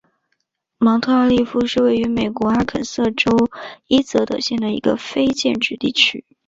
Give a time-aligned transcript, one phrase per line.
[0.79, 3.49] 芒特奥利夫是位于美国阿肯色州
[3.85, 6.25] 伊泽德县的一个非建制地区。